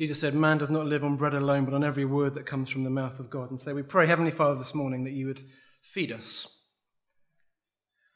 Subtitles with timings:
[0.00, 2.70] Jesus said, Man does not live on bread alone, but on every word that comes
[2.70, 3.50] from the mouth of God.
[3.50, 5.42] And so we pray, Heavenly Father, this morning that you would
[5.82, 6.48] feed us,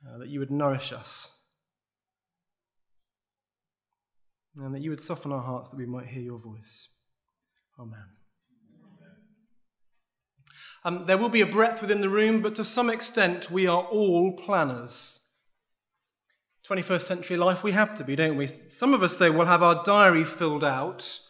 [0.09, 1.29] uh, that you would nourish us,
[4.57, 6.89] and that you would soften our hearts that we might hear your voice.
[7.79, 8.07] Amen.
[10.87, 13.83] Um, there will be a breadth within the room, but to some extent, we are
[13.83, 15.21] all planners.
[16.67, 18.47] 21st century life, we have to be, don't we?
[18.47, 21.21] Some of us, though, will have our diary filled out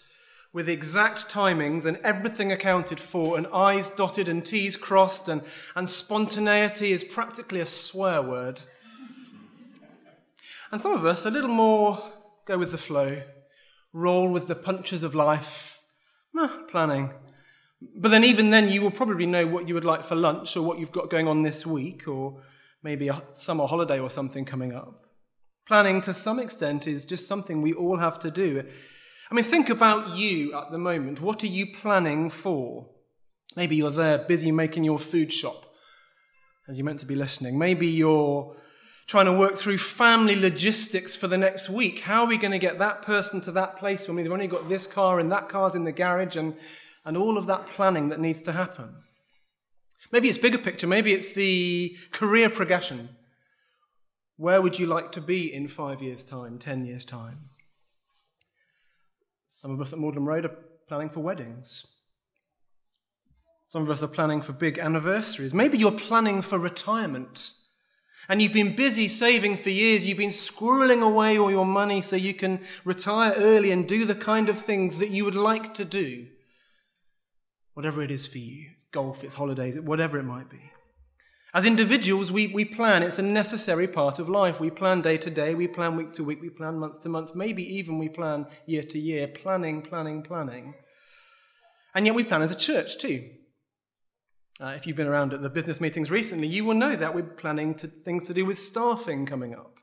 [0.54, 5.42] with exact timings and everything accounted for, and I's dotted and T's crossed, and,
[5.74, 8.62] and spontaneity is practically a swear word.
[10.70, 12.12] And some of us, a little more
[12.46, 13.22] go with the flow,
[13.92, 15.80] roll with the punches of life,
[16.40, 17.10] eh, planning.
[17.96, 20.62] But then, even then, you will probably know what you would like for lunch or
[20.62, 22.40] what you've got going on this week, or
[22.82, 25.04] maybe a summer holiday or something coming up.
[25.66, 28.64] Planning, to some extent, is just something we all have to do.
[29.30, 31.20] I mean, think about you at the moment.
[31.20, 32.86] What are you planning for?
[33.56, 35.66] Maybe you're there busy making your food shop
[36.68, 37.58] as you're meant to be listening.
[37.58, 38.56] Maybe you're
[39.06, 42.00] trying to work through family logistics for the next week.
[42.00, 44.68] How are we going to get that person to that place when we've only got
[44.68, 46.54] this car and that car's in the garage and,
[47.04, 48.94] and all of that planning that needs to happen?
[50.10, 50.86] Maybe it's bigger picture.
[50.86, 53.10] Maybe it's the career progression.
[54.36, 57.50] Where would you like to be in five years' time, ten years' time?
[59.64, 60.56] Some of us at Magdalen Road are
[60.88, 61.86] planning for weddings.
[63.66, 65.54] Some of us are planning for big anniversaries.
[65.54, 67.54] Maybe you're planning for retirement.
[68.28, 70.06] And you've been busy saving for years.
[70.06, 74.14] You've been squirreling away all your money so you can retire early and do the
[74.14, 76.26] kind of things that you would like to do.
[77.72, 80.60] Whatever it is for you golf, it's holidays, whatever it might be.
[81.54, 83.04] As individuals, we, we plan.
[83.04, 84.58] It's a necessary part of life.
[84.58, 87.36] We plan day to day, we plan week to week, we plan month to month,
[87.36, 89.28] maybe even we plan year to year.
[89.28, 90.74] Planning, planning, planning.
[91.94, 93.30] And yet we plan as a church too.
[94.60, 97.22] Uh, if you've been around at the business meetings recently, you will know that we're
[97.22, 99.74] planning to, things to do with staffing coming up,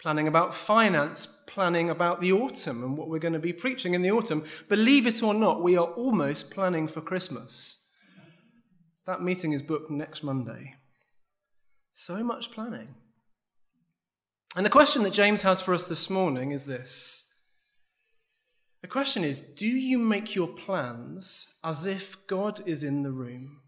[0.00, 4.02] planning about finance, planning about the autumn and what we're going to be preaching in
[4.02, 4.42] the autumn.
[4.68, 7.81] Believe it or not, we are almost planning for Christmas.
[9.06, 10.74] That meeting is booked next Monday.
[11.92, 12.94] So much planning.
[14.56, 17.24] And the question that James has for us this morning is this.
[18.82, 23.60] The question is Do you make your plans as if God is in the room?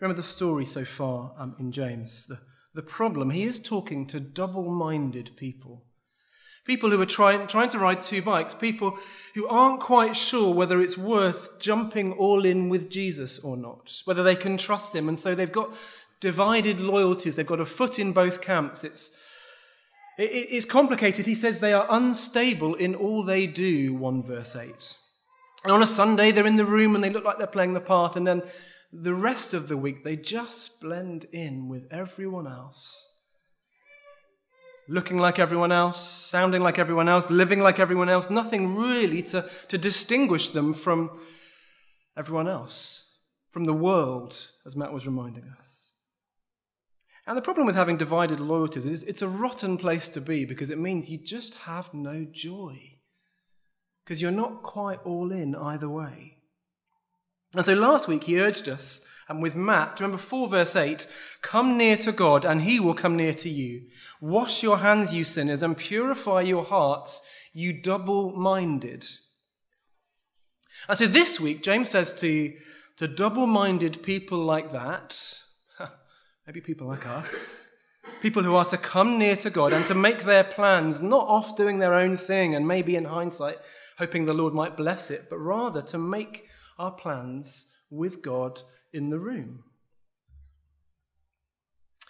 [0.00, 2.26] Remember the story so far um, in James?
[2.26, 2.40] The,
[2.74, 5.84] the problem, he is talking to double minded people.
[6.64, 8.98] People who are trying, trying to ride two bikes, people
[9.34, 14.22] who aren't quite sure whether it's worth jumping all in with Jesus or not, whether
[14.22, 15.08] they can trust him.
[15.08, 15.74] And so they've got
[16.20, 18.84] divided loyalties, they've got a foot in both camps.
[18.84, 19.10] It's,
[20.18, 21.26] it, it's complicated.
[21.26, 24.96] He says they are unstable in all they do, 1 verse 8.
[25.64, 27.80] And on a Sunday, they're in the room and they look like they're playing the
[27.80, 28.42] part, and then
[28.92, 33.09] the rest of the week, they just blend in with everyone else.
[34.90, 39.48] Looking like everyone else, sounding like everyone else, living like everyone else, nothing really to,
[39.68, 41.12] to distinguish them from
[42.16, 43.18] everyone else,
[43.50, 45.94] from the world, as Matt was reminding us.
[47.24, 50.70] And the problem with having divided loyalties is it's a rotten place to be because
[50.70, 52.76] it means you just have no joy.
[54.04, 56.38] Because you're not quite all in either way.
[57.54, 61.06] And so last week he urged us, and with Matt, remember 4 verse 8,
[61.40, 63.82] come near to God and he will come near to you.
[64.20, 67.22] Wash your hands, you sinners, and purify your hearts,
[67.52, 69.06] you double minded.
[70.88, 72.52] And so this week, James says to,
[72.96, 75.16] to double minded people like that,
[76.46, 77.70] maybe people like us,
[78.20, 81.56] people who are to come near to God and to make their plans, not off
[81.56, 83.58] doing their own thing and maybe in hindsight
[84.00, 86.48] hoping the Lord might bless it, but rather to make
[86.80, 89.62] our plans with God in the room.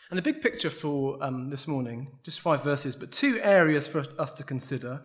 [0.08, 4.04] And the big picture for um, this morning, just five verses, but two areas for
[4.18, 5.02] us to consider.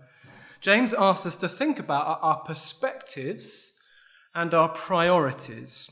[0.62, 3.73] James asks us to think about our, perspectives
[4.34, 5.90] and our priorities.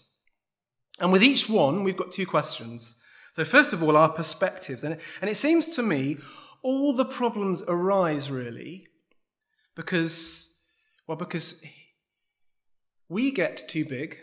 [1.00, 2.98] And with each one, we've got two questions.
[3.34, 4.84] So, first of all, our perspectives.
[4.84, 6.18] And, and it seems to me
[6.62, 8.88] all the problems arise really
[9.76, 10.50] because,
[11.08, 11.56] well, because
[13.14, 14.18] we get too big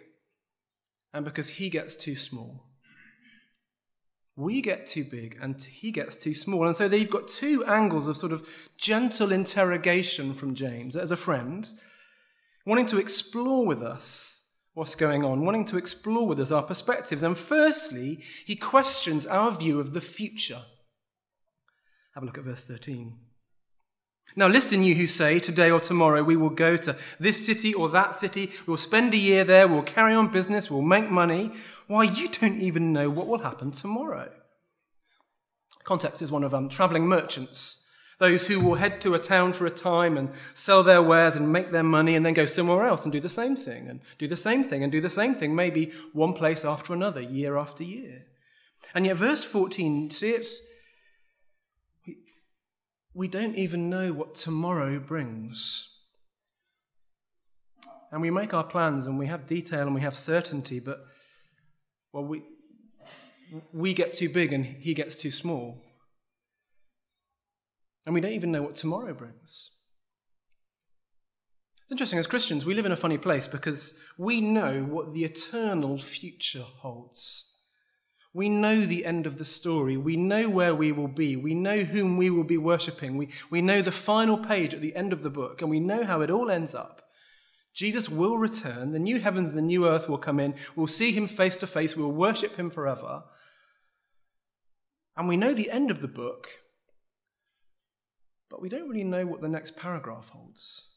[1.14, 2.66] and because he gets too small.
[4.36, 6.66] We get too big and he gets too small.
[6.66, 11.12] And so there you've got two angles of sort of gentle interrogation from James as
[11.12, 11.68] a friend,
[12.66, 14.44] wanting to explore with us
[14.74, 17.22] what's going on, wanting to explore with us our perspectives.
[17.22, 20.62] And firstly, he questions our view of the future.
[22.14, 23.29] Have a look at verse 13.
[24.36, 27.88] Now, listen, you who say, today or tomorrow we will go to this city or
[27.88, 31.52] that city, we'll spend a year there, we'll carry on business, we'll make money.
[31.88, 34.30] Why, you don't even know what will happen tomorrow.
[35.82, 37.84] Context is one of um, traveling merchants,
[38.18, 41.52] those who will head to a town for a time and sell their wares and
[41.52, 44.28] make their money and then go somewhere else and do the same thing and do
[44.28, 47.82] the same thing and do the same thing, maybe one place after another, year after
[47.82, 48.26] year.
[48.94, 50.60] And yet, verse 14, see, it's
[53.20, 55.90] we don't even know what tomorrow brings.
[58.10, 61.04] And we make our plans and we have detail and we have certainty, but,
[62.14, 62.42] well, we,
[63.74, 65.82] we get too big and he gets too small.
[68.06, 69.72] And we don't even know what tomorrow brings.
[71.82, 75.24] It's interesting, as Christians, we live in a funny place because we know what the
[75.24, 77.49] eternal future holds.
[78.32, 79.96] We know the end of the story.
[79.96, 81.34] We know where we will be.
[81.34, 83.16] We know whom we will be worshipping.
[83.16, 86.04] We, we know the final page at the end of the book, and we know
[86.04, 87.02] how it all ends up.
[87.74, 88.92] Jesus will return.
[88.92, 90.54] The new heavens and the new earth will come in.
[90.76, 91.96] We'll see him face to face.
[91.96, 93.24] We'll worship him forever.
[95.16, 96.48] And we know the end of the book,
[98.48, 100.88] but we don't really know what the next paragraph holds.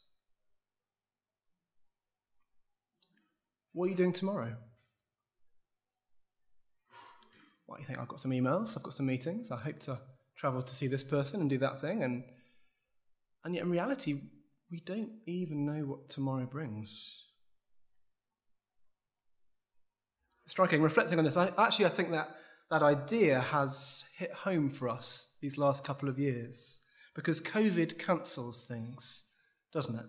[3.72, 4.56] What are you doing tomorrow?
[7.66, 9.98] What, you think I've got some emails, I've got some meetings, I hope to
[10.36, 12.02] travel to see this person and do that thing.
[12.02, 12.24] And,
[13.44, 14.20] and yet, in reality,
[14.70, 17.26] we don't even know what tomorrow brings.
[20.46, 22.36] Striking, reflecting on this, I, actually, I think that
[22.70, 26.82] that idea has hit home for us these last couple of years
[27.14, 29.24] because COVID cancels things,
[29.72, 30.06] doesn't it?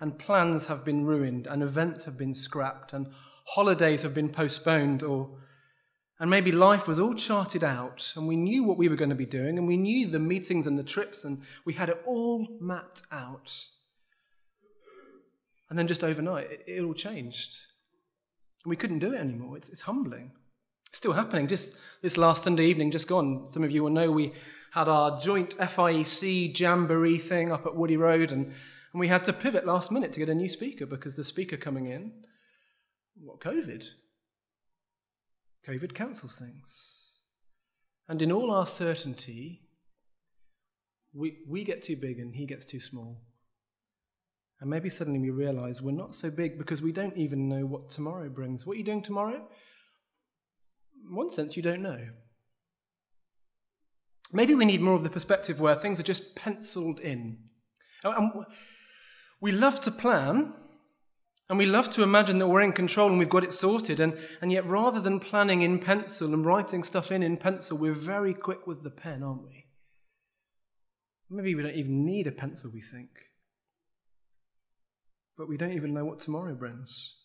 [0.00, 3.08] And plans have been ruined, and events have been scrapped, and
[3.46, 5.38] holidays have been postponed or
[6.20, 9.16] and maybe life was all charted out, and we knew what we were going to
[9.16, 12.46] be doing, and we knew the meetings and the trips, and we had it all
[12.60, 13.52] mapped out.
[15.68, 17.56] And then just overnight, it, it all changed.
[18.64, 19.56] And we couldn't do it anymore.
[19.56, 20.30] It's, it's humbling.
[20.86, 21.48] It's still happening.
[21.48, 24.32] Just this last Sunday evening, just gone, some of you will know we
[24.70, 29.32] had our joint FIEC jamboree thing up at Woody Road, and, and we had to
[29.32, 32.12] pivot last minute to get a new speaker because the speaker coming in,
[33.20, 33.82] what, COVID?
[35.68, 37.22] COVID cancels things.
[38.08, 39.62] And in all our certainty,
[41.14, 43.22] we, we get too big and he gets too small.
[44.60, 47.90] And maybe suddenly we realize we're not so big because we don't even know what
[47.90, 48.66] tomorrow brings.
[48.66, 49.46] What are you doing tomorrow?
[51.08, 52.00] In one sense, you don't know.
[54.32, 57.38] Maybe we need more of the perspective where things are just penciled in.
[58.02, 58.32] And
[59.40, 60.52] we love to plan,
[61.48, 64.00] and we love to imagine that we're in control and we've got it sorted.
[64.00, 67.92] And, and yet, rather than planning in pencil and writing stuff in in pencil, we're
[67.92, 69.66] very quick with the pen, aren't we?
[71.28, 73.10] Maybe we don't even need a pencil, we think.
[75.36, 77.16] But we don't even know what tomorrow brings.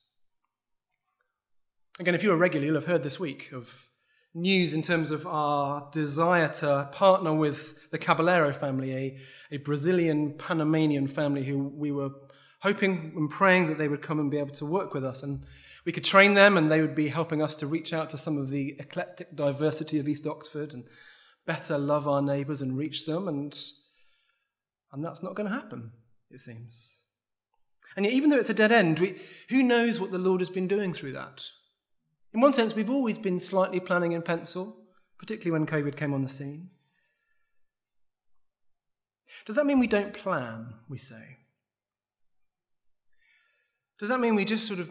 [2.00, 3.89] Again, if you're a regular, you'll have heard this week of
[4.33, 9.18] news in terms of our desire to partner with the Caballero family, a,
[9.51, 12.12] a Brazilian Panamanian family who we were
[12.62, 15.24] hoping and praying that they would come and be able to work with us.
[15.24, 15.44] And
[15.86, 18.38] we could train them, and they would be helping us to reach out to some
[18.38, 20.84] of the eclectic diversity of East Oxford and
[21.46, 23.28] better love our neighbours and reach them.
[23.28, 23.58] And,
[24.92, 25.92] and that's not going to happen,
[26.30, 27.04] it seems.
[27.95, 29.19] And yet, even though it's a dead end, we,
[29.50, 31.44] who knows what the Lord has been doing through that?
[32.33, 34.78] In one sense, we've always been slightly planning in pencil,
[35.18, 36.69] particularly when COVID came on the scene.
[39.45, 41.38] Does that mean we don't plan, we say?
[44.00, 44.90] Does that mean we just sort of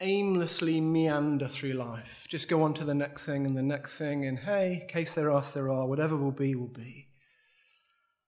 [0.00, 4.24] aimlessly meander through life, just go on to the next thing and the next thing,
[4.24, 7.08] and hey, que sera, sera, whatever will be, will be?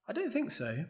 [0.07, 0.85] I don't think so.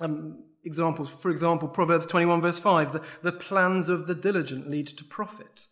[0.00, 4.86] Um, examples, for example, Proverbs 21, verse 5 the, the plans of the diligent lead
[4.86, 5.66] to profit,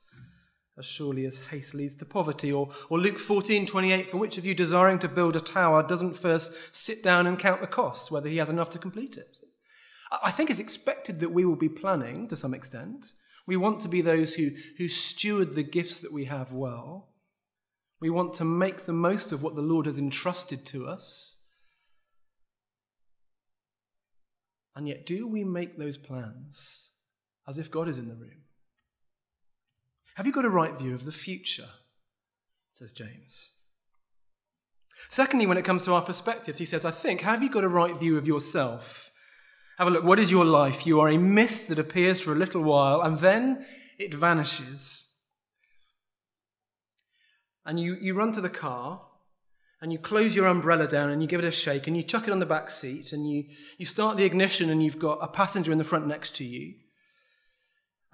[0.77, 2.53] as surely as haste leads to poverty.
[2.53, 6.17] Or, or Luke 14, 28, for which of you desiring to build a tower doesn't
[6.17, 9.37] first sit down and count the costs, whether he has enough to complete it?
[10.11, 13.15] I think it's expected that we will be planning to some extent.
[13.47, 17.11] We want to be those who, who steward the gifts that we have well.
[18.01, 21.37] We want to make the most of what the Lord has entrusted to us.
[24.77, 26.91] And yet, do we make those plans
[27.47, 28.43] as if God is in the room?
[30.17, 31.69] Have you got a right view of the future?
[32.71, 33.53] Says James.
[35.09, 37.69] Secondly, when it comes to our perspectives, he says, I think, have you got a
[37.69, 39.13] right view of yourself?
[39.79, 40.05] Have a look.
[40.05, 40.87] What is your life?
[40.87, 43.67] You are a mist that appears for a little while and then
[43.99, 45.11] it vanishes.
[47.67, 49.03] And you, you run to the car
[49.81, 52.29] and you close your umbrella down and you give it a shake and you chuck
[52.29, 53.45] it on the back seat and you,
[53.77, 56.75] you start the ignition and you've got a passenger in the front next to you.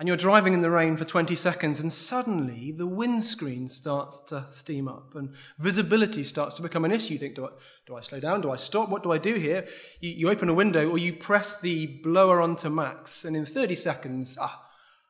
[0.01, 4.47] And you're driving in the rain for 20 seconds and suddenly the windscreen starts to
[4.49, 7.13] steam up and visibility starts to become an issue.
[7.13, 7.51] You think, do I,
[7.87, 8.41] do I slow down?
[8.41, 8.89] Do I stop?
[8.89, 9.69] What do I do here?
[10.01, 13.75] You, you open a window or you press the blower onto max and in 30
[13.75, 14.67] seconds, ah,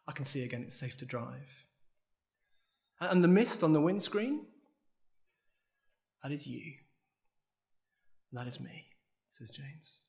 [0.08, 1.66] I can see again, it's safe to drive.
[3.00, 4.44] And the mist on the windscreen,
[6.24, 6.72] that is you.
[8.32, 8.86] That is me,
[9.30, 10.02] says James.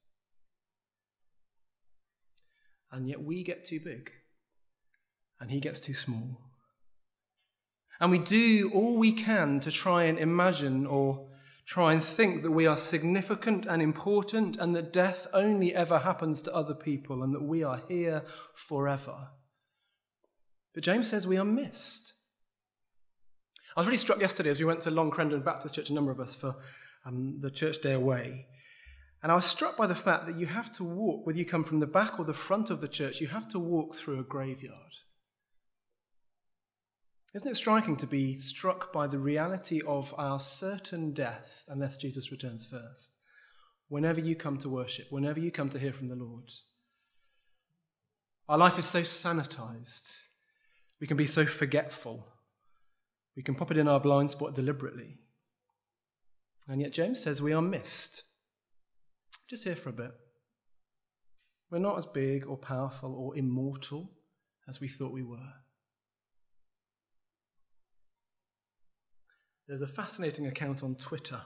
[2.92, 4.12] And yet we get too big,
[5.42, 6.40] and he gets too small.
[8.00, 11.28] And we do all we can to try and imagine or
[11.66, 16.42] try and think that we are significant and important, and that death only ever happens
[16.42, 18.24] to other people, and that we are here
[18.56, 19.30] forever.
[20.74, 22.14] But James says we are mist.
[23.76, 26.12] I was really struck yesterday as we went to Long Crendon Baptist Church, a number
[26.12, 26.56] of us, for
[27.06, 28.48] um, the church day away.
[29.24, 31.64] And I was struck by the fact that you have to walk, whether you come
[31.64, 34.24] from the back or the front of the church, you have to walk through a
[34.24, 34.96] graveyard.
[37.34, 42.32] Isn't it striking to be struck by the reality of our certain death unless Jesus
[42.32, 43.14] returns first?
[43.88, 46.52] Whenever you come to worship, whenever you come to hear from the Lord,
[48.50, 50.24] our life is so sanitized.
[51.00, 52.28] We can be so forgetful.
[53.38, 55.20] We can pop it in our blind spot deliberately.
[56.68, 58.24] And yet, James says we are mist.
[59.50, 60.12] Just here for a bit.
[61.70, 64.12] We're not as big or powerful or immortal
[64.68, 65.54] as we thought we were.
[69.72, 71.40] There's a fascinating account on Twitter.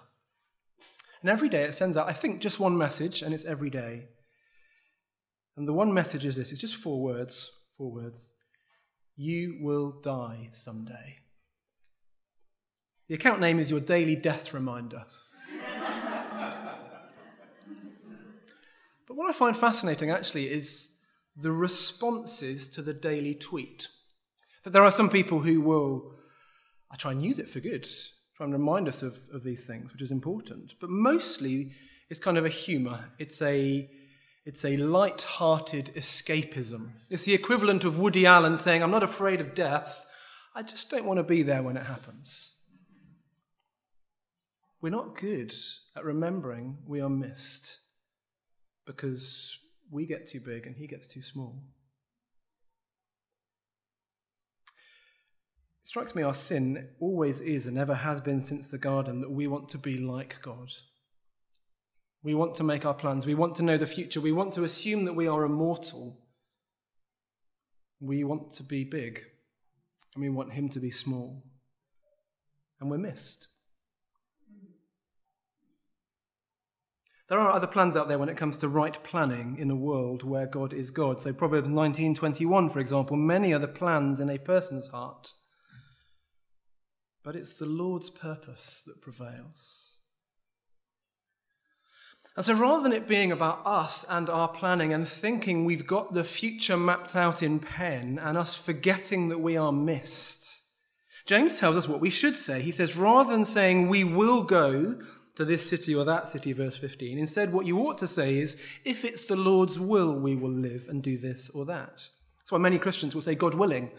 [1.22, 4.08] And every day it sends out, I think, just one message, and it's every day.
[5.56, 7.52] And the one message is this it's just four words.
[7.78, 8.32] Four words.
[9.16, 11.18] You will die someday.
[13.10, 15.04] The account name is your daily death reminder.
[19.08, 20.90] but what I find fascinating actually is
[21.38, 23.88] the responses to the daily tweet.
[24.64, 26.16] That there are some people who will,
[26.90, 27.88] I try and use it for good,
[28.36, 30.76] try and remind us of, of these things, which is important.
[30.80, 31.72] But mostly
[32.10, 33.06] it's kind of a humour.
[33.18, 33.90] It's a
[34.46, 36.92] it's a light-hearted escapism.
[37.10, 40.06] It's the equivalent of Woody Allen saying, I'm not afraid of death,
[40.54, 42.54] I just don't want to be there when it happens.
[44.82, 45.52] We're not good
[45.98, 47.80] at remembering we are mist
[48.86, 49.58] because
[49.90, 51.64] we get too big and he gets too small.
[55.86, 59.30] It strikes me our sin always is and ever has been since the garden that
[59.30, 60.72] we want to be like God.
[62.24, 63.28] We want to make our plans.
[63.28, 64.20] We want to know the future.
[64.20, 66.18] We want to assume that we are immortal.
[68.00, 69.22] We want to be big
[70.16, 71.44] and we want him to be small.
[72.80, 73.50] And we're mist.
[77.30, 80.24] There are other plans out there when it comes to right planning in a world
[80.24, 81.22] where God is God.
[81.22, 85.32] So Proverbs 19:21 for example, many are the plans in a person's heart.
[87.26, 90.00] But it's the Lord's purpose that prevails.
[92.36, 96.14] And so rather than it being about us and our planning and thinking we've got
[96.14, 100.62] the future mapped out in pen and us forgetting that we are mist,
[101.26, 102.62] James tells us what we should say.
[102.62, 105.00] He says, rather than saying we will go
[105.36, 107.18] to this city or that city, verse 15.
[107.18, 110.88] Instead, what you ought to say is, if it's the Lord's will, we will live
[110.90, 112.10] and do this or that.
[112.38, 113.90] That's why many Christians will say, God willing,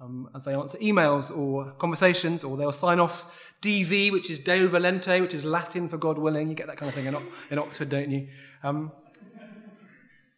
[0.00, 3.26] um, as they answer emails or conversations, or they'll sign off
[3.62, 6.48] DV, which is Deo Volente, which is Latin for God willing.
[6.48, 7.16] You get that kind of thing in,
[7.50, 8.28] in Oxford, don't you?
[8.62, 8.92] Um,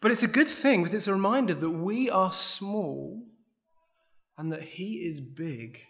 [0.01, 3.23] but it's a good thing because it's a reminder that we are small
[4.39, 5.81] and that He is big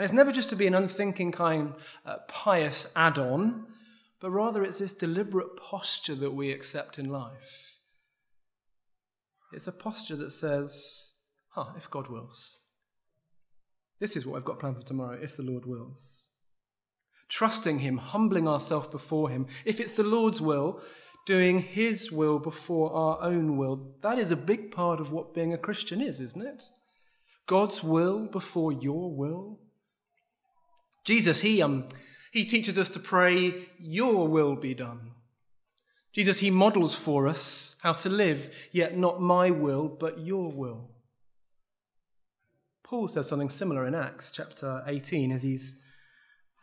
[0.00, 1.74] and it's never just to be an unthinking kind,
[2.06, 3.66] uh, pious add on,
[4.18, 7.76] but rather it's this deliberate posture that we accept in life.
[9.52, 11.12] It's a posture that says,
[11.50, 12.59] huh, if God wills.
[14.00, 16.28] This is what I've got planned for tomorrow, if the Lord wills.
[17.28, 19.46] Trusting Him, humbling ourselves before Him.
[19.64, 20.80] If it's the Lord's will,
[21.26, 23.94] doing His will before our own will.
[24.02, 26.64] That is a big part of what being a Christian is, isn't it?
[27.46, 29.58] God's will before your will.
[31.04, 31.86] Jesus, he, um,
[32.32, 35.12] he teaches us to pray, Your will be done.
[36.12, 40.90] Jesus, he models for us how to live, yet not my will, but your will.
[42.90, 45.80] Paul says something similar in Acts chapter 18 as he's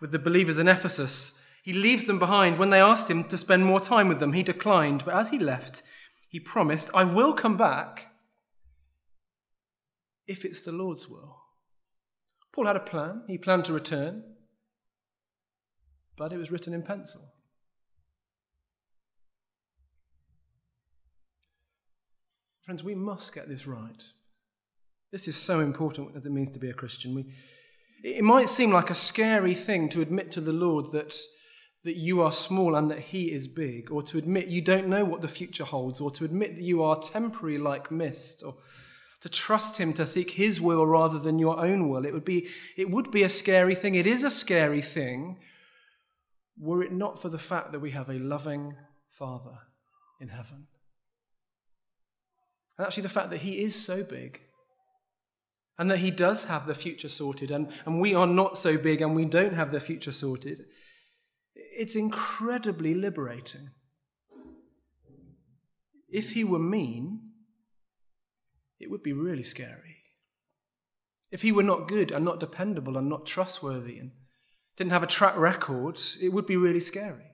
[0.01, 1.39] with the believers in Ephesus.
[1.63, 2.59] He leaves them behind.
[2.59, 5.05] When they asked him to spend more time with them, he declined.
[5.05, 5.83] But as he left,
[6.27, 8.07] he promised, I will come back
[10.27, 11.43] if it's the Lord's will.
[12.51, 13.23] Paul had a plan.
[13.27, 14.23] He planned to return.
[16.17, 17.21] but it was written in pencil.
[22.65, 24.03] Friends, we must get this right.
[25.11, 27.15] This is so important as it means to be a Christian.
[27.15, 27.25] We,
[28.03, 31.15] it might seem like a scary thing to admit to the Lord that,
[31.83, 35.05] that you are small and that He is big, or to admit you don't know
[35.05, 38.55] what the future holds, or to admit that you are temporary like mist, or
[39.21, 42.05] to trust Him to seek His will rather than your own will.
[42.05, 43.95] It would be, it would be a scary thing.
[43.95, 45.37] It is a scary thing
[46.59, 48.75] were it not for the fact that we have a loving
[49.11, 49.59] Father
[50.19, 50.67] in heaven.
[52.77, 54.41] And actually, the fact that He is so big
[55.77, 59.01] and that He does have the future sorted, and, and we are not so big
[59.01, 60.65] and we don't have the future sorted,
[61.55, 63.69] it's incredibly liberating.
[66.09, 67.19] If He were mean,
[68.79, 69.97] it would be really scary.
[71.31, 74.11] If He were not good and not dependable and not trustworthy and
[74.77, 77.31] didn't have a track record, it would be really scary.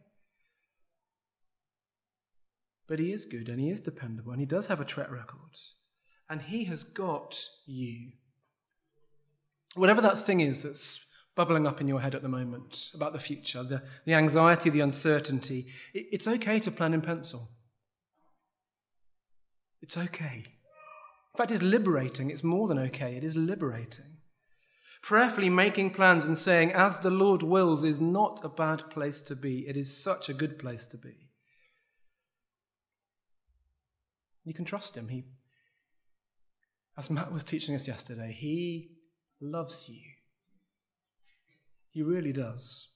[2.88, 5.58] But he is good and he is dependable and he does have a track record.
[6.30, 8.14] And he has got you.
[9.76, 13.20] Whatever that thing is that's bubbling up in your head at the moment about the
[13.20, 17.50] future, the, the anxiety, the uncertainty, it, it's okay to plan in pencil.
[19.82, 20.44] It's okay.
[20.46, 22.30] In fact, it's liberating.
[22.30, 24.18] It's more than okay, it is liberating.
[25.02, 29.36] Prayerfully making plans and saying, as the Lord wills, is not a bad place to
[29.36, 29.68] be.
[29.68, 31.28] It is such a good place to be.
[34.46, 35.10] You can trust him.
[35.10, 35.26] He,
[36.98, 38.92] as Matt was teaching us yesterday, he
[39.44, 40.02] loves you.
[41.90, 42.88] He really does.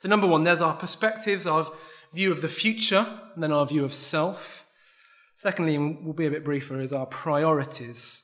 [0.00, 1.70] So, number one, there's our perspectives, our
[2.12, 4.66] view of the future, and then our view of self.
[5.34, 8.22] Secondly, and we'll be a bit briefer, is our priorities.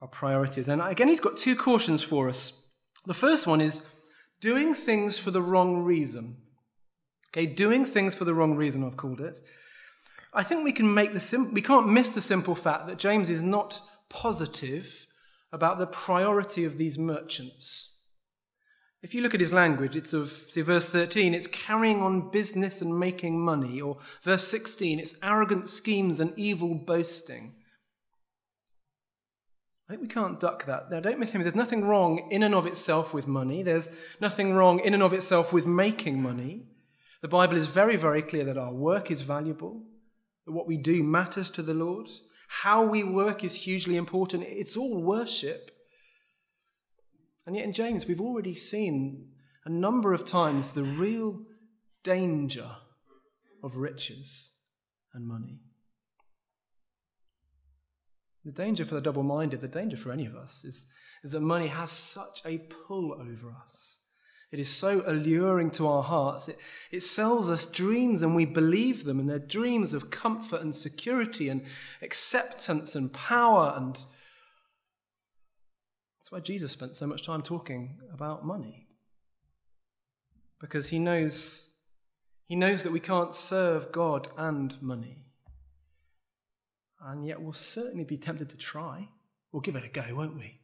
[0.00, 0.68] Our priorities.
[0.68, 2.52] And again, he's got two cautions for us.
[3.06, 3.82] The first one is
[4.40, 6.36] doing things for the wrong reason.
[7.30, 9.40] Okay, doing things for the wrong reason, I've called it.
[10.32, 13.30] I think we can make the sim- we can't miss the simple fact that James
[13.30, 15.05] is not positive
[15.56, 17.94] about the priority of these merchants.
[19.02, 22.82] If you look at his language, it's of, see, verse 13, it's carrying on business
[22.82, 27.54] and making money, or verse 16, it's arrogant schemes and evil boasting.
[29.88, 30.90] I think we can't duck that.
[30.90, 31.40] Now, don't miss him.
[31.40, 33.62] There's nothing wrong in and of itself with money.
[33.62, 33.90] There's
[34.20, 36.66] nothing wrong in and of itself with making money.
[37.22, 39.84] The Bible is very, very clear that our work is valuable
[40.44, 42.08] that what we do matters to the Lord.
[42.46, 44.44] How we work is hugely important.
[44.46, 45.70] It's all worship.
[47.46, 49.28] And yet, in James, we've already seen
[49.64, 51.40] a number of times the real
[52.02, 52.70] danger
[53.62, 54.52] of riches
[55.12, 55.60] and money.
[58.44, 60.86] The danger for the double minded, the danger for any of us, is,
[61.24, 64.02] is that money has such a pull over us
[64.52, 66.48] it is so alluring to our hearts.
[66.48, 66.58] It,
[66.92, 71.48] it sells us dreams and we believe them, and they're dreams of comfort and security
[71.48, 71.64] and
[72.00, 73.74] acceptance and power.
[73.76, 73.96] And
[76.18, 78.86] that's why Jesus spent so much time talking about money.
[80.60, 81.74] Because he knows,
[82.46, 85.26] he knows that we can't serve God and money.
[87.04, 89.08] And yet we'll certainly be tempted to try.
[89.52, 90.60] We'll give it a go, won't we?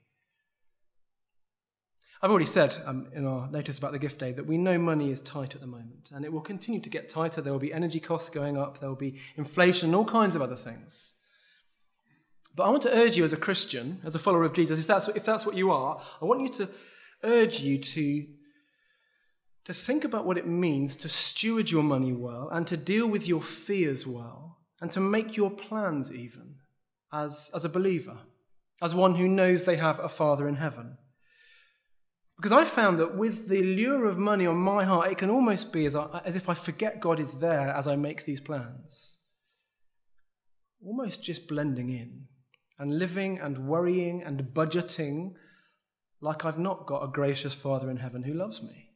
[2.22, 5.10] I've already said um, in our notice about the gift day that we know money
[5.10, 7.40] is tight at the moment, and it will continue to get tighter.
[7.40, 10.42] There will be energy costs going up, there will be inflation, and all kinds of
[10.42, 11.16] other things.
[12.54, 14.86] But I want to urge you as a Christian, as a follower of Jesus, if
[14.86, 16.68] that's, if that's what you are, I want you to
[17.24, 18.26] urge you to,
[19.64, 23.26] to think about what it means to steward your money well and to deal with
[23.26, 26.56] your fears well and to make your plans even
[27.12, 28.18] as, as a believer,
[28.80, 30.98] as one who knows they have a Father in heaven.
[32.36, 35.72] Because I found that with the lure of money on my heart, it can almost
[35.72, 39.18] be as, I, as if I forget God is there as I make these plans.
[40.84, 42.24] Almost just blending in
[42.78, 45.34] and living and worrying and budgeting
[46.20, 48.90] like I've not got a gracious Father in heaven who loves me.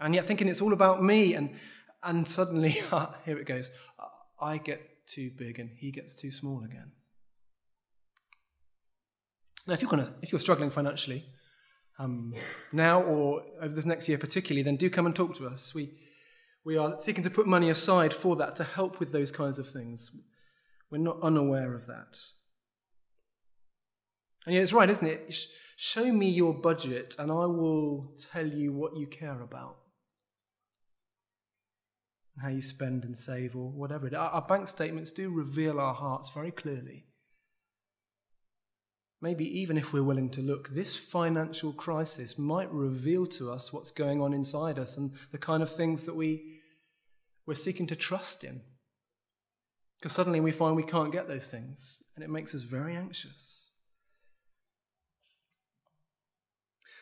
[0.00, 1.54] And yet thinking it's all about me, and,
[2.02, 3.70] and suddenly, ah, here it goes,
[4.40, 6.92] I get too big and he gets too small again.
[9.66, 11.24] Now, if you're, gonna, if you're struggling financially,
[11.98, 12.34] um,
[12.72, 15.74] now or over this next year particularly, then do come and talk to us.
[15.74, 15.92] We,
[16.64, 19.68] we are seeking to put money aside for that to help with those kinds of
[19.68, 20.10] things.
[20.90, 22.18] We're not unaware of that.
[24.46, 25.34] And yeah, it's right, isn't it?
[25.76, 29.76] Show me your budget and I will tell you what you care about.
[32.42, 34.14] How you spend and save or whatever.
[34.16, 37.04] Our bank statements do reveal our hearts very clearly.
[39.24, 43.90] Maybe even if we're willing to look, this financial crisis might reveal to us what's
[43.90, 46.60] going on inside us and the kind of things that we,
[47.46, 48.60] we're seeking to trust in.
[49.96, 53.72] Because suddenly we find we can't get those things, and it makes us very anxious.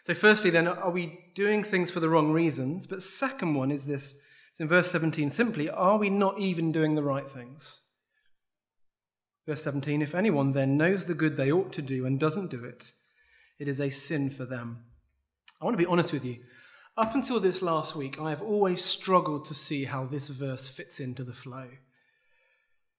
[0.05, 2.87] So, firstly, then, are we doing things for the wrong reasons?
[2.87, 4.17] But second one is this
[4.53, 7.83] it's in verse 17 simply, are we not even doing the right things?
[9.47, 12.65] Verse 17 If anyone then knows the good they ought to do and doesn't do
[12.65, 12.93] it,
[13.59, 14.85] it is a sin for them.
[15.61, 16.39] I want to be honest with you.
[16.97, 21.01] Up until this last week, I have always struggled to see how this verse fits
[21.01, 21.69] into the flow.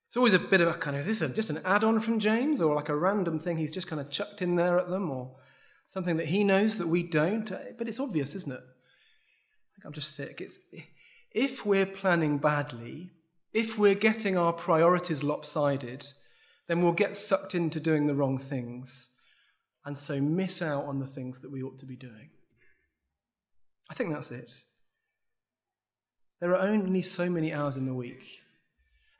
[0.07, 1.99] It's always a bit of a kind of, is this a, just an add on
[1.99, 4.89] from James or like a random thing he's just kind of chucked in there at
[4.89, 5.35] them or
[5.85, 7.51] something that he knows that we don't?
[7.77, 8.63] But it's obvious, isn't it?
[9.85, 10.39] I'm just thick.
[10.39, 10.57] It's,
[11.31, 13.11] if we're planning badly,
[13.53, 16.05] if we're getting our priorities lopsided,
[16.67, 19.11] then we'll get sucked into doing the wrong things
[19.85, 22.29] and so miss out on the things that we ought to be doing.
[23.89, 24.53] I think that's it.
[26.39, 28.41] There are only so many hours in the week.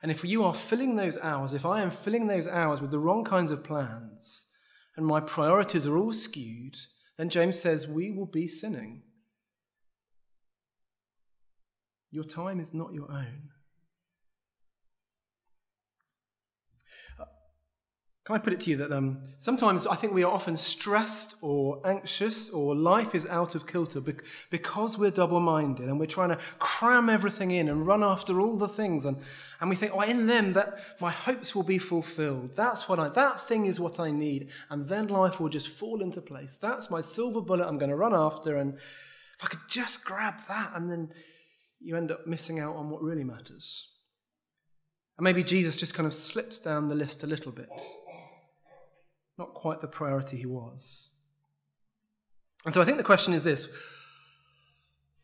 [0.02, 2.98] And if you are filling those hours, if I am filling those hours with the
[2.98, 4.48] wrong kinds of plans,
[4.96, 6.76] and my priorities are all skewed,
[7.16, 9.02] then James says we will be sinning.
[12.10, 13.50] Your time is not your own.
[18.24, 21.34] Can I put it to you that um, sometimes I think we are often stressed
[21.42, 24.00] or anxious or life is out of kilter
[24.48, 28.56] because we're double minded and we're trying to cram everything in and run after all
[28.56, 29.04] the things.
[29.04, 29.18] And,
[29.60, 32.56] and we think, oh, in them, that my hopes will be fulfilled.
[32.56, 34.48] That's what I, that thing is what I need.
[34.70, 36.56] And then life will just fall into place.
[36.58, 38.56] That's my silver bullet I'm going to run after.
[38.56, 41.10] And if I could just grab that, and then
[41.78, 43.90] you end up missing out on what really matters.
[45.18, 47.68] And maybe Jesus just kind of slips down the list a little bit
[49.38, 51.10] not quite the priority he was.
[52.64, 53.68] And so I think the question is this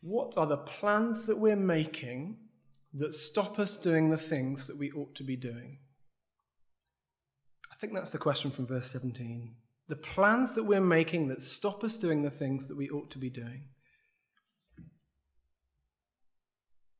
[0.01, 2.37] What are the plans that we're making
[2.93, 5.79] that stop us doing the things that we ought to be doing?
[7.71, 9.55] I think that's the question from verse 17.
[9.87, 13.17] The plans that we're making that stop us doing the things that we ought to
[13.17, 13.65] be doing.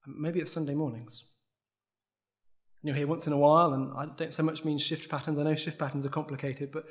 [0.08, 1.26] Maybe it's Sunday mornings
[2.84, 5.38] you're here once in a while, and I don't so much mean shift patterns.
[5.38, 6.86] I know shift patterns are complicated, but,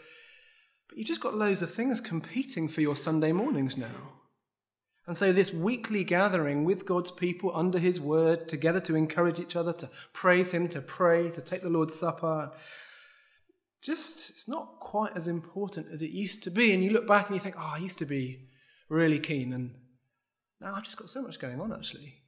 [0.89, 4.13] but you've just got loads of things competing for your Sunday mornings now.
[5.07, 9.57] And so, this weekly gathering with God's people under His word, together to encourage each
[9.57, 12.53] other, to praise Him, to pray, to take the Lord's Supper,
[13.83, 16.73] just it's not quite as important as it used to be.
[16.73, 18.49] And you look back and you think, oh, I used to be
[18.89, 19.75] really keen, and
[20.61, 22.20] now I've just got so much going on actually.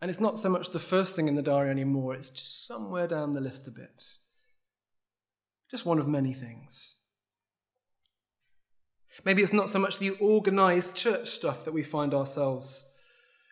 [0.00, 3.06] And it's not so much the first thing in the diary anymore, it's just somewhere
[3.06, 4.04] down the list a bit.
[5.70, 6.96] Just one of many things.
[9.24, 12.86] Maybe it's not so much the organized church stuff that we find ourselves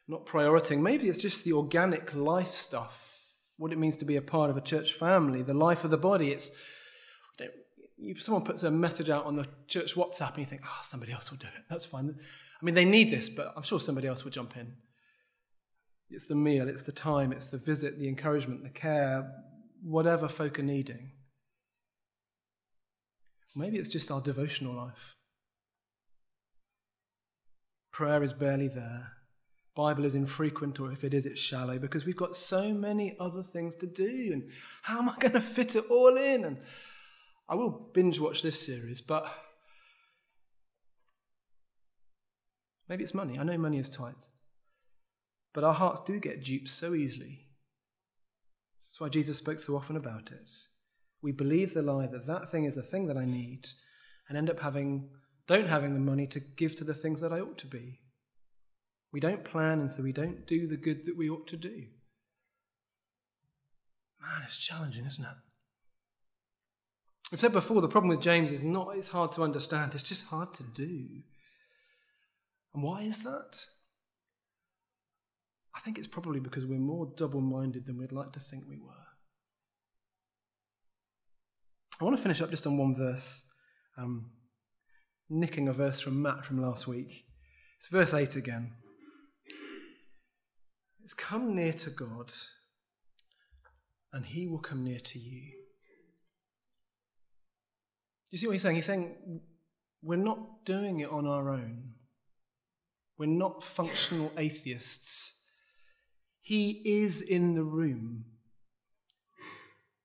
[0.06, 0.82] not prioritizing.
[0.82, 3.18] Maybe it's just the organic life stuff,
[3.56, 5.96] what it means to be a part of a church family, the life of the
[5.96, 6.30] body.
[6.30, 6.52] It's
[8.18, 11.30] someone puts a message out on the church WhatsApp and you think, oh, somebody else
[11.30, 11.62] will do it.
[11.70, 12.14] That's fine.
[12.60, 14.74] I mean, they need this, but I'm sure somebody else will jump in.
[16.14, 19.30] It's the meal, it's the time, it's the visit, the encouragement, the care,
[19.82, 21.10] whatever folk are needing.
[23.56, 25.14] Maybe it's just our devotional life.
[27.92, 29.12] Prayer is barely there.
[29.76, 33.42] Bible is infrequent, or if it is, it's shallow because we've got so many other
[33.42, 34.30] things to do.
[34.32, 34.50] And
[34.82, 36.44] how am I going to fit it all in?
[36.44, 36.58] And
[37.48, 39.26] I will binge watch this series, but
[42.88, 43.38] maybe it's money.
[43.38, 44.28] I know money is tight.
[45.54, 47.46] But our hearts do get duped so easily.
[48.90, 50.50] That's why Jesus spoke so often about it.
[51.22, 53.66] We believe the lie that that thing is the thing that I need
[54.28, 55.08] and end up having
[55.46, 58.00] don't having the money to give to the things that I ought to be.
[59.12, 61.86] We don't plan and so we don't do the good that we ought to do.
[64.20, 65.36] Man, it's challenging, isn't it?
[67.32, 70.26] I've said before, the problem with James is not it's hard to understand, it's just
[70.26, 71.08] hard to do.
[72.74, 73.66] And why is that?
[75.74, 78.78] I think it's probably because we're more double minded than we'd like to think we
[78.78, 78.92] were.
[82.00, 83.44] I want to finish up just on one verse,
[83.96, 84.30] um,
[85.30, 87.24] nicking a verse from Matt from last week.
[87.78, 88.72] It's verse 8 again.
[91.04, 92.32] It's come near to God,
[94.12, 95.52] and he will come near to you.
[98.30, 98.76] You see what he's saying?
[98.76, 99.42] He's saying
[100.02, 101.92] we're not doing it on our own.
[103.16, 105.34] We're not functional atheists.
[106.44, 108.26] He is in the room.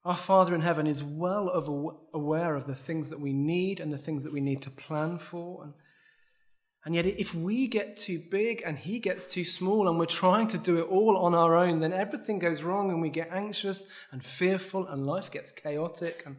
[0.06, 1.50] Our Father in heaven is well
[2.14, 5.18] aware of the things that we need and the things that we need to plan
[5.18, 5.66] for.
[5.66, 5.74] And,
[6.86, 10.48] and yet, if we get too big and He gets too small and we're trying
[10.48, 13.86] to do it all on our own, then everything goes wrong and we get anxious
[14.14, 16.24] and fearful and life gets chaotic.
[16.26, 16.38] And...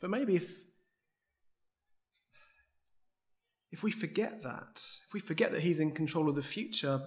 [0.00, 0.60] But maybe if,
[3.76, 6.98] if we forget that, if we forget that He's in control of the future,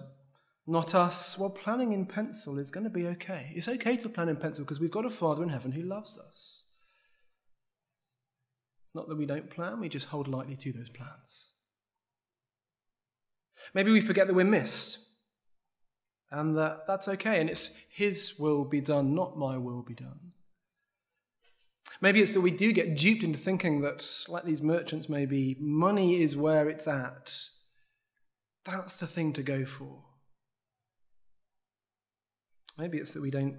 [0.68, 1.36] not us.
[1.36, 3.50] Well, planning in pencil is going to be okay.
[3.56, 6.16] It's okay to plan in pencil because we've got a Father in heaven who loves
[6.16, 6.66] us.
[8.84, 11.54] It's not that we don't plan, we just hold lightly to those plans.
[13.74, 15.00] Maybe we forget that we're mist
[16.30, 20.34] and that that's okay and it's His will be done, not my will be done.
[22.00, 26.22] Maybe it's that we do get duped into thinking that, like these merchants, maybe money
[26.22, 27.32] is where it's at.
[28.64, 30.04] That's the thing to go for.
[32.78, 33.58] Maybe it's that we don't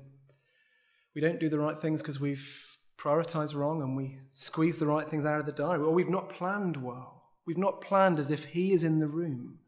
[1.14, 5.10] we don't do the right things because we've prioritized wrong and we squeeze the right
[5.10, 7.24] things out of the diary, or we've not planned well.
[7.46, 9.60] We've not planned as if He is in the room.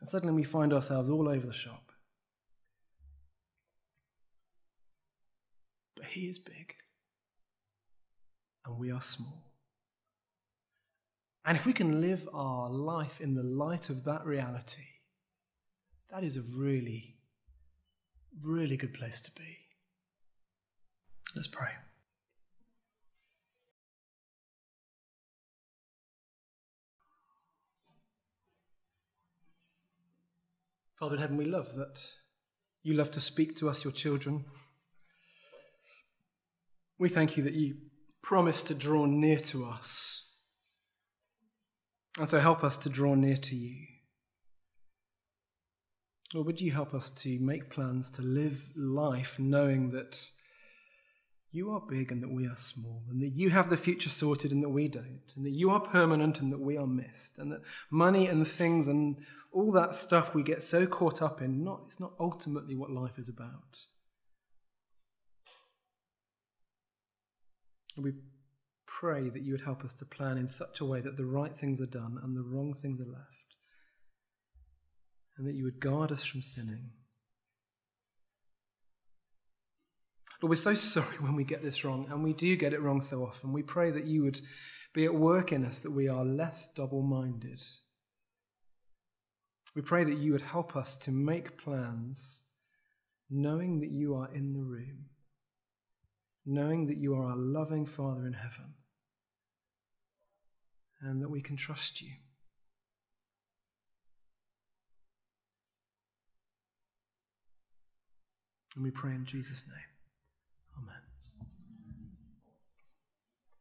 [0.00, 1.92] And suddenly we find ourselves all over the shop.
[5.96, 6.74] But He is big,
[8.68, 9.52] and we are small.
[11.44, 14.86] And if we can live our life in the light of that reality,
[16.10, 17.18] that is a really
[18.42, 19.58] really good place to be.
[21.34, 21.70] Let's pray.
[30.96, 32.00] Father in heaven, we love that
[32.82, 34.44] you love to speak to us, your children.
[36.98, 37.76] We thank you that you
[38.22, 40.30] promise to draw near to us.
[42.18, 43.86] And so help us to draw near to you.
[46.34, 50.30] Or would you help us to make plans to live life knowing that
[51.50, 54.52] you are big and that we are small, and that you have the future sorted
[54.52, 57.50] and that we don't, and that you are permanent and that we are mist, and
[57.50, 59.16] that money and things and
[59.50, 63.18] all that stuff we get so caught up in, not, it's not ultimately what life
[63.18, 63.86] is about.
[67.98, 68.12] And we
[68.86, 71.54] pray that you would help us to plan in such a way that the right
[71.54, 73.38] things are done and the wrong things are left
[75.36, 76.90] and that you would guard us from sinning.
[80.40, 83.00] Lord, we're so sorry when we get this wrong, and we do get it wrong
[83.00, 83.52] so often.
[83.52, 84.40] We pray that you would
[84.92, 87.62] be at work in us, that we are less double minded.
[89.74, 92.44] We pray that you would help us to make plans
[93.30, 95.06] knowing that you are in the room,
[96.48, 98.72] knowing that you are our loving Father in heaven,
[101.02, 102.08] and that we can trust you.
[108.74, 109.87] And we pray in Jesus' name.